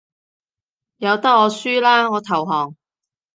[0.97, 2.75] 由得我輸啦，我投降